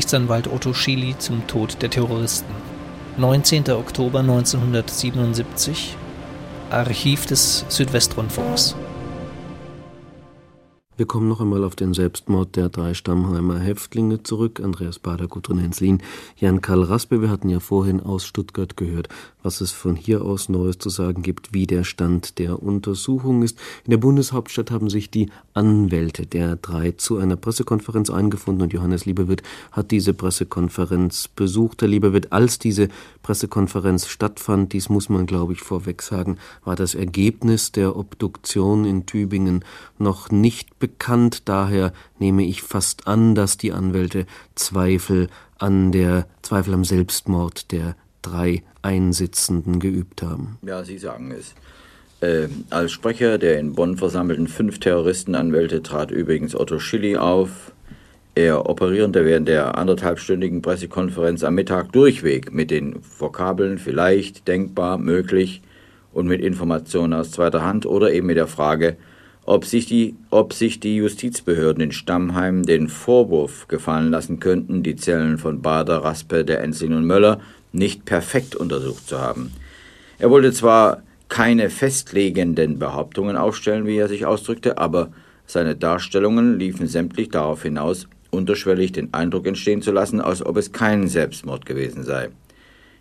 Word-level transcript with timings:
Rechtsanwalt 0.00 0.48
Otto 0.50 0.72
Schily 0.72 1.14
zum 1.18 1.46
Tod 1.46 1.82
der 1.82 1.90
Terroristen. 1.90 2.50
19. 3.18 3.70
Oktober 3.72 4.20
1977 4.20 5.94
Archiv 6.70 7.26
des 7.26 7.66
Südwestrundfunks 7.68 8.76
wir 11.00 11.06
kommen 11.06 11.30
noch 11.30 11.40
einmal 11.40 11.64
auf 11.64 11.76
den 11.76 11.94
Selbstmord 11.94 12.56
der 12.56 12.68
drei 12.68 12.92
Stammheimer 12.92 13.58
Häftlinge 13.58 14.22
zurück. 14.22 14.60
Andreas 14.62 14.98
Bader, 14.98 15.28
Gudrun 15.28 15.56
Henslin, 15.56 16.02
Jan 16.36 16.60
Karl 16.60 16.82
Raspe. 16.82 17.22
Wir 17.22 17.30
hatten 17.30 17.48
ja 17.48 17.58
vorhin 17.58 18.00
aus 18.00 18.26
Stuttgart 18.26 18.76
gehört, 18.76 19.08
was 19.42 19.62
es 19.62 19.70
von 19.70 19.96
hier 19.96 20.20
aus 20.22 20.50
Neues 20.50 20.76
zu 20.76 20.90
sagen 20.90 21.22
gibt, 21.22 21.54
wie 21.54 21.66
der 21.66 21.84
Stand 21.84 22.38
der 22.38 22.62
Untersuchung 22.62 23.42
ist. 23.42 23.58
In 23.86 23.92
der 23.92 23.96
Bundeshauptstadt 23.96 24.70
haben 24.70 24.90
sich 24.90 25.10
die 25.10 25.30
Anwälte 25.54 26.26
der 26.26 26.56
drei 26.56 26.90
zu 26.90 27.16
einer 27.16 27.36
Pressekonferenz 27.36 28.10
eingefunden 28.10 28.64
und 28.64 28.74
Johannes 28.74 29.06
Lieberwirt 29.06 29.42
hat 29.72 29.92
diese 29.92 30.12
Pressekonferenz 30.12 31.28
besucht. 31.28 31.80
Herr 31.80 31.88
Lieberwirt, 31.88 32.30
als 32.30 32.58
diese 32.58 32.88
Pressekonferenz 33.22 34.06
stattfand, 34.06 34.74
dies 34.74 34.90
muss 34.90 35.08
man 35.08 35.24
glaube 35.24 35.54
ich 35.54 35.60
vorweg 35.60 36.02
sagen, 36.02 36.36
war 36.62 36.76
das 36.76 36.94
Ergebnis 36.94 37.72
der 37.72 37.96
Obduktion 37.96 38.84
in 38.84 39.06
Tübingen 39.06 39.64
noch 39.98 40.30
nicht 40.30 40.78
bekannt 40.78 40.89
bekannt, 40.90 41.48
daher 41.48 41.92
nehme 42.18 42.44
ich 42.44 42.62
fast 42.62 43.06
an, 43.06 43.34
dass 43.34 43.56
die 43.56 43.72
Anwälte 43.72 44.26
Zweifel 44.54 45.28
an 45.58 45.92
der 45.92 46.26
Zweifel 46.42 46.74
am 46.74 46.84
Selbstmord 46.84 47.70
der 47.72 47.94
drei 48.22 48.62
Einsitzenden 48.82 49.78
geübt 49.78 50.22
haben. 50.22 50.58
Ja, 50.62 50.84
Sie 50.84 50.98
sagen 50.98 51.32
es. 51.32 51.54
Äh, 52.20 52.48
als 52.70 52.92
Sprecher 52.92 53.38
der 53.38 53.58
in 53.58 53.74
Bonn 53.74 53.96
versammelten 53.96 54.46
fünf 54.46 54.78
Terroristenanwälte 54.78 55.82
trat 55.82 56.10
übrigens 56.10 56.54
Otto 56.54 56.78
Schilly 56.78 57.16
auf. 57.16 57.72
Er 58.34 58.68
operierte 58.68 59.24
während 59.24 59.48
der 59.48 59.76
anderthalbstündigen 59.76 60.62
Pressekonferenz 60.62 61.42
am 61.44 61.54
Mittag 61.54 61.92
durchweg 61.92 62.52
mit 62.52 62.70
den 62.70 63.00
Vokabeln 63.18 63.78
vielleicht, 63.78 64.48
denkbar, 64.48 64.98
möglich 64.98 65.62
und 66.12 66.26
mit 66.26 66.40
Informationen 66.40 67.14
aus 67.14 67.32
zweiter 67.32 67.64
Hand 67.64 67.86
oder 67.86 68.12
eben 68.12 68.26
mit 68.26 68.36
der 68.36 68.46
Frage, 68.46 68.96
ob 69.50 69.64
sich, 69.64 69.86
die, 69.86 70.14
ob 70.30 70.52
sich 70.52 70.78
die 70.78 70.94
Justizbehörden 70.94 71.82
in 71.82 71.90
Stammheim 71.90 72.62
den 72.62 72.88
Vorwurf 72.88 73.66
gefallen 73.66 74.12
lassen 74.12 74.38
könnten, 74.38 74.84
die 74.84 74.94
Zellen 74.94 75.38
von 75.38 75.60
Bader, 75.60 76.04
Raspe, 76.04 76.44
der 76.44 76.62
Enzling 76.62 76.92
und 76.92 77.04
Möller 77.04 77.40
nicht 77.72 78.04
perfekt 78.04 78.54
untersucht 78.54 79.08
zu 79.08 79.20
haben. 79.20 79.50
Er 80.20 80.30
wollte 80.30 80.52
zwar 80.52 81.02
keine 81.28 81.68
festlegenden 81.68 82.78
Behauptungen 82.78 83.36
aufstellen, 83.36 83.88
wie 83.88 83.96
er 83.96 84.06
sich 84.06 84.24
ausdrückte, 84.24 84.78
aber 84.78 85.10
seine 85.46 85.74
Darstellungen 85.74 86.56
liefen 86.60 86.86
sämtlich 86.86 87.30
darauf 87.30 87.64
hinaus, 87.64 88.06
unterschwellig 88.30 88.92
den 88.92 89.12
Eindruck 89.12 89.48
entstehen 89.48 89.82
zu 89.82 89.90
lassen, 89.90 90.20
als 90.20 90.46
ob 90.46 90.58
es 90.58 90.70
kein 90.70 91.08
Selbstmord 91.08 91.66
gewesen 91.66 92.04
sei. 92.04 92.28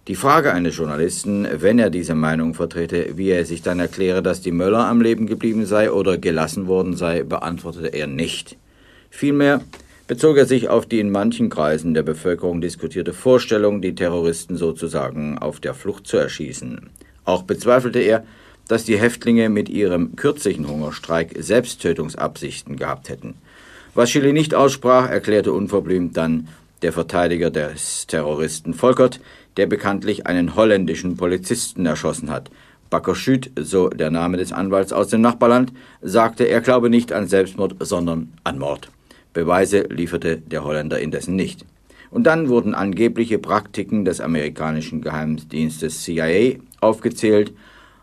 Die 0.07 0.15
Frage 0.15 0.53
eines 0.53 0.77
Journalisten, 0.77 1.47
wenn 1.51 1.77
er 1.77 1.89
diese 1.89 2.15
Meinung 2.15 2.55
vertrete, 2.55 3.17
wie 3.17 3.29
er 3.29 3.45
sich 3.45 3.61
dann 3.61 3.79
erkläre, 3.79 4.23
dass 4.23 4.41
die 4.41 4.51
Möller 4.51 4.87
am 4.87 5.01
Leben 5.01 5.27
geblieben 5.27 5.65
sei 5.65 5.91
oder 5.91 6.17
gelassen 6.17 6.67
worden 6.67 6.95
sei, 6.95 7.23
beantwortete 7.23 7.89
er 7.89 8.07
nicht. 8.07 8.57
Vielmehr 9.11 9.61
bezog 10.07 10.37
er 10.37 10.47
sich 10.47 10.69
auf 10.69 10.87
die 10.87 10.99
in 10.99 11.11
manchen 11.11 11.49
Kreisen 11.49 11.93
der 11.93 12.01
Bevölkerung 12.01 12.61
diskutierte 12.61 13.13
Vorstellung, 13.13 13.81
die 13.81 13.93
Terroristen 13.93 14.57
sozusagen 14.57 15.37
auf 15.37 15.59
der 15.59 15.75
Flucht 15.75 16.07
zu 16.07 16.17
erschießen. 16.17 16.89
Auch 17.25 17.43
bezweifelte 17.43 17.99
er, 17.99 18.23
dass 18.67 18.85
die 18.85 18.97
Häftlinge 18.97 19.49
mit 19.49 19.69
ihrem 19.69 20.15
kürzlichen 20.15 20.67
Hungerstreik 20.67 21.35
Selbsttötungsabsichten 21.37 22.75
gehabt 22.75 23.09
hätten. 23.09 23.35
Was 23.93 24.09
Schilly 24.09 24.33
nicht 24.33 24.55
aussprach, 24.55 25.09
erklärte 25.09 25.53
unverblümt 25.53 26.17
dann 26.17 26.47
der 26.81 26.93
Verteidiger 26.93 27.49
des 27.51 28.07
Terroristen 28.07 28.73
Volkert, 28.73 29.19
der 29.57 29.67
bekanntlich 29.67 30.27
einen 30.27 30.55
holländischen 30.55 31.17
Polizisten 31.17 31.85
erschossen 31.85 32.29
hat. 32.29 32.49
Bakkerschüt, 32.89 33.51
so 33.55 33.89
der 33.89 34.09
Name 34.09 34.37
des 34.37 34.51
Anwalts 34.51 34.93
aus 34.93 35.09
dem 35.09 35.21
Nachbarland, 35.21 35.73
sagte, 36.01 36.45
er 36.45 36.61
glaube 36.61 36.89
nicht 36.89 37.13
an 37.13 37.27
Selbstmord, 37.27 37.75
sondern 37.79 38.33
an 38.43 38.57
Mord. 38.57 38.89
Beweise 39.33 39.81
lieferte 39.89 40.37
der 40.37 40.63
Holländer 40.63 40.99
indessen 40.99 41.35
nicht. 41.35 41.65
Und 42.09 42.23
dann 42.23 42.49
wurden 42.49 42.73
angebliche 42.73 43.37
Praktiken 43.37 44.05
des 44.05 44.19
amerikanischen 44.19 45.01
Geheimdienstes 45.01 46.03
CIA 46.03 46.55
aufgezählt. 46.81 47.53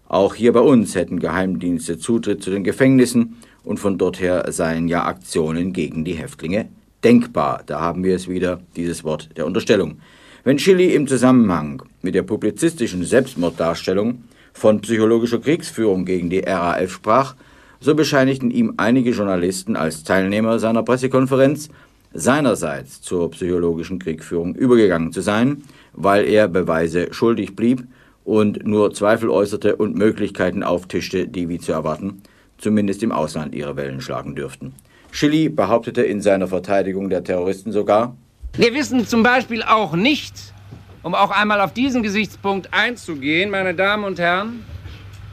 Auch 0.08 0.34
hier 0.36 0.52
bei 0.52 0.60
uns 0.60 0.94
hätten 0.94 1.18
Geheimdienste 1.18 1.98
Zutritt 1.98 2.42
zu 2.42 2.50
den 2.50 2.62
Gefängnissen 2.62 3.36
und 3.64 3.80
von 3.80 3.98
dort 3.98 4.20
her 4.20 4.44
seien 4.52 4.86
ja 4.86 5.04
Aktionen 5.04 5.72
gegen 5.72 6.04
die 6.04 6.14
Häftlinge 6.14 6.68
denkbar. 7.02 7.62
Da 7.66 7.80
haben 7.80 8.04
wir 8.04 8.14
es 8.14 8.28
wieder, 8.28 8.60
dieses 8.76 9.02
Wort 9.02 9.30
der 9.36 9.46
Unterstellung. 9.46 10.00
Wenn 10.46 10.60
Schilly 10.60 10.94
im 10.94 11.08
Zusammenhang 11.08 11.82
mit 12.02 12.14
der 12.14 12.22
publizistischen 12.22 13.02
Selbstmorddarstellung 13.02 14.22
von 14.52 14.80
psychologischer 14.80 15.40
Kriegsführung 15.40 16.04
gegen 16.04 16.30
die 16.30 16.38
RAF 16.38 16.88
sprach, 16.88 17.34
so 17.80 17.96
bescheinigten 17.96 18.52
ihm 18.52 18.74
einige 18.76 19.10
Journalisten 19.10 19.74
als 19.74 20.04
Teilnehmer 20.04 20.60
seiner 20.60 20.84
Pressekonferenz, 20.84 21.68
seinerseits 22.14 23.02
zur 23.02 23.28
psychologischen 23.32 23.98
Kriegführung 23.98 24.54
übergegangen 24.54 25.10
zu 25.10 25.20
sein, 25.20 25.64
weil 25.94 26.24
er 26.28 26.46
Beweise 26.46 27.12
schuldig 27.12 27.56
blieb 27.56 27.82
und 28.22 28.64
nur 28.64 28.94
Zweifel 28.94 29.30
äußerte 29.30 29.74
und 29.74 29.96
Möglichkeiten 29.96 30.62
auftischte, 30.62 31.26
die, 31.26 31.48
wie 31.48 31.58
zu 31.58 31.72
erwarten, 31.72 32.22
zumindest 32.56 33.02
im 33.02 33.10
Ausland 33.10 33.52
ihre 33.52 33.74
Wellen 33.74 34.00
schlagen 34.00 34.36
dürften. 34.36 34.74
Schilly 35.10 35.48
behauptete 35.48 36.02
in 36.02 36.20
seiner 36.20 36.46
Verteidigung 36.46 37.10
der 37.10 37.24
Terroristen 37.24 37.72
sogar, 37.72 38.16
wir 38.56 38.72
wissen 38.72 39.06
zum 39.06 39.22
Beispiel 39.22 39.62
auch 39.62 39.94
nicht, 39.94 40.54
um 41.02 41.14
auch 41.14 41.30
einmal 41.30 41.60
auf 41.60 41.74
diesen 41.74 42.02
Gesichtspunkt 42.02 42.72
einzugehen, 42.72 43.50
meine 43.50 43.74
Damen 43.74 44.04
und 44.04 44.18
Herren, 44.18 44.64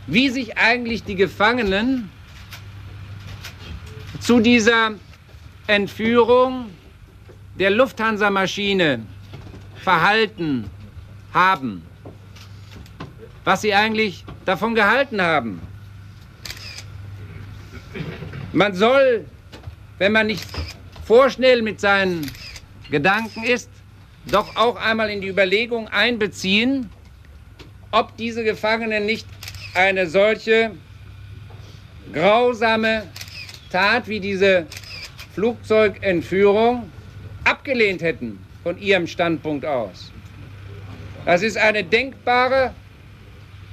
wie 0.07 0.29
sich 0.29 0.57
eigentlich 0.57 1.03
die 1.03 1.16
Gefangenen 1.16 2.09
zu 4.19 4.39
dieser 4.39 4.91
Entführung 5.67 6.69
der 7.57 7.69
Lufthansa-Maschine 7.69 9.06
verhalten 9.81 10.69
haben. 11.34 11.84
Was 13.45 13.61
sie 13.61 13.73
eigentlich 13.73 14.25
davon 14.45 14.75
gehalten 14.75 15.22
haben. 15.22 15.61
Man 18.51 18.73
soll, 18.73 19.25
wenn 19.97 20.11
man 20.11 20.28
nicht 20.28 20.45
vorschnell 21.05 21.61
mit 21.61 21.79
seinen 21.79 22.29
Gedanken 22.92 23.44
ist, 23.44 23.70
doch 24.26 24.56
auch 24.56 24.76
einmal 24.76 25.10
in 25.10 25.22
die 25.22 25.28
Überlegung 25.28 25.88
einbeziehen, 25.90 26.90
ob 27.92 28.16
diese 28.18 28.44
Gefangenen 28.44 29.06
nicht 29.06 29.28
eine 29.74 30.08
solche 30.08 30.72
grausame 32.12 33.04
Tat 33.72 34.08
wie 34.08 34.20
diese 34.20 34.68
Flugzeugentführung 35.34 36.92
abgelehnt 37.44 38.02
hätten 38.02 38.44
von 38.64 38.78
ihrem 38.78 39.08
Standpunkt 39.08 39.66
aus. 39.66 40.12
Das 41.26 41.42
ist 41.42 41.58
eine 41.58 41.84
denkbare 41.84 42.74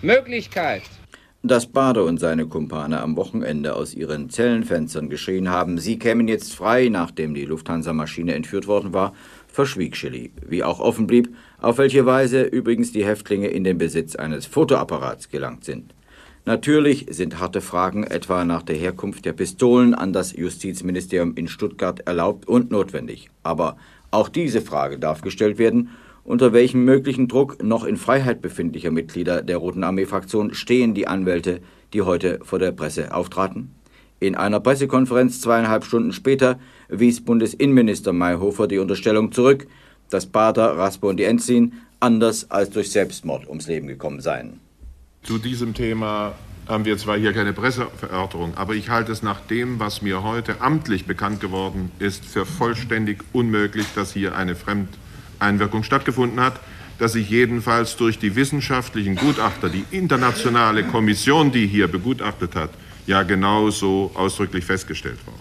Möglichkeit. 0.03 0.83
Dass 1.43 1.67
Bader 1.67 2.05
und 2.05 2.21
seine 2.21 2.47
Kumpane 2.47 3.01
am 3.01 3.17
Wochenende 3.17 3.75
aus 3.75 3.95
ihren 3.95 4.29
Zellenfenstern 4.29 5.09
geschrien 5.09 5.49
haben, 5.49 5.79
sie 5.79 5.99
kämen 5.99 6.29
jetzt 6.29 6.55
frei, 6.55 6.91
nachdem 6.91 7.33
die 7.33 7.47
Lufthansa-Maschine 7.47 8.35
entführt 8.35 8.67
worden 8.67 8.93
war, 8.93 9.15
verschwieg 9.49 9.97
Schilly, 9.97 10.33
wie 10.47 10.63
auch 10.63 10.81
offen 10.81 11.07
blieb, 11.07 11.35
auf 11.59 11.79
welche 11.79 12.05
Weise 12.05 12.43
übrigens 12.43 12.93
die 12.93 13.07
Häftlinge 13.07 13.49
in 13.49 13.65
den 13.65 13.79
Besitz 13.79 14.17
eines 14.17 14.45
Fotoapparats 14.45 15.31
gelangt 15.31 15.65
sind. 15.65 15.95
Natürlich 16.45 17.07
sind 17.09 17.41
harte 17.41 17.63
Fragen 17.63 18.05
etwa 18.05 18.45
nach 18.45 18.63
der 18.63 18.77
Herkunft 18.77 19.25
der 19.25 19.33
Pistolen 19.33 19.95
an 19.95 20.13
das 20.13 20.37
Justizministerium 20.37 21.35
in 21.37 21.49
Stuttgart 21.49 22.01
erlaubt 22.01 22.49
und 22.49 22.71
notwendig. 22.71 23.31
Aber 23.43 23.79
auch 24.11 24.29
diese 24.29 24.61
Frage 24.61 24.99
darf 24.99 25.23
gestellt 25.23 25.57
werden 25.57 25.89
unter 26.25 26.53
welchem 26.53 26.85
möglichen 26.85 27.29
Druck 27.29 27.63
noch 27.63 27.85
in 27.85 27.97
Freiheit 27.97 28.43
befindlicher 28.43 28.91
Mitglieder 28.91 29.43
der 29.43 29.57
Roten 29.57 29.85
Armee-Fraktion 29.85 30.55
stehen 30.55 30.95
die 30.95 31.07
Anwälte, 31.07 31.61
die 31.93 32.03
heute 32.03 32.41
vor 32.43 32.59
der 32.59 32.73
Presse 32.73 33.15
auftraten? 33.15 33.75
In 34.21 34.35
einer 34.35 34.61
Pressekonferenz 34.61 35.41
zweieinhalb 35.41 35.85
Stunden 35.85 36.13
später 36.13 36.61
wies 36.89 37.25
Bundesinnenminister 37.25 38.13
Mayhofer 38.13 38.69
die 38.69 38.79
Unterstellung 38.79 39.33
zurück, 39.33 39.67
dass 40.11 40.27
Bader, 40.27 40.77
Raspe 40.77 41.07
und 41.07 41.17
die 41.17 41.25
Enzin 41.25 41.73
anders 42.01 42.51
als 42.51 42.71
durch 42.71 42.91
Selbstmord 42.91 43.49
ums 43.49 43.67
Leben 43.67 43.87
gekommen 43.87 44.21
seien. 44.21 44.61
Zu 45.23 45.39
diesem 45.39 45.75
Thema 45.75 46.35
haben 46.67 46.85
wir 46.85 46.99
zwar 46.99 47.19
hier 47.19 47.33
keine 47.33 47.53
Presseverörterung, 47.53 48.57
aber 48.57 48.75
ich 48.75 48.91
halte 48.91 49.13
es 49.13 49.23
nach 49.23 49.41
dem, 49.41 49.81
was 49.81 50.03
mir 50.03 50.23
heute 50.23 50.61
amtlich 50.61 51.07
bekannt 51.07 51.41
geworden 51.41 51.91
ist, 51.99 52.25
für 52.25 52.47
vollständig 52.47 53.25
unmöglich, 53.33 53.87
dass 53.95 54.13
hier 54.13 54.37
eine 54.37 54.55
Fremd 54.55 54.89
Einwirkung 55.41 55.83
stattgefunden 55.83 56.41
hat, 56.41 56.61
dass 56.99 57.13
sich 57.13 57.31
jedenfalls 57.31 57.97
durch 57.97 58.19
die 58.19 58.37
wissenschaftlichen 58.37 59.17
Gutachter, 59.17 59.69
die 59.71 59.85
internationale 59.91 60.85
Kommission, 60.85 61.51
die 61.51 61.67
hier 61.67 61.89
begutachtet 61.89 62.55
hat, 62.55 62.71
ja 63.07 63.23
genauso 63.23 64.11
ausdrücklich 64.15 64.65
festgestellt 64.65 65.27
worden. 65.27 65.41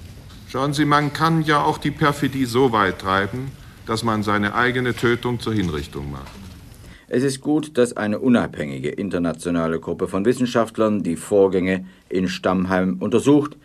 Schauen 0.49 0.73
Sie, 0.73 0.85
man 0.85 1.13
kann 1.13 1.43
ja 1.43 1.61
auch 1.61 1.77
die 1.77 1.91
Perfidie 1.91 2.45
so 2.45 2.71
weit 2.71 2.99
treiben, 2.99 3.51
dass 3.85 4.03
man 4.03 4.23
seine 4.23 4.55
eigene 4.55 4.95
Tötung 4.95 5.39
zur 5.39 5.53
Hinrichtung 5.53 6.11
macht. 6.11 6.31
Es 7.07 7.23
ist 7.23 7.41
gut, 7.41 7.77
dass 7.77 7.97
eine 7.97 8.19
unabhängige 8.19 8.89
internationale 8.89 9.79
Gruppe 9.79 10.07
von 10.07 10.25
Wissenschaftlern 10.25 11.01
die 11.01 11.15
Vorgänge 11.15 11.85
in 12.07 12.27
Stammheim 12.27 12.97
untersucht, 12.99 13.57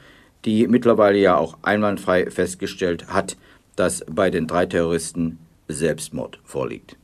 die 0.44 0.66
mittlerweile 0.66 1.18
ja 1.18 1.36
auch 1.36 1.58
einwandfrei 1.62 2.30
festgestellt 2.30 3.08
hat, 3.08 3.36
dass 3.76 4.04
bei 4.10 4.30
den 4.30 4.46
drei 4.46 4.66
Terroristen 4.66 5.38
Selbstmord 5.68 6.40
vorliegt. 6.44 6.96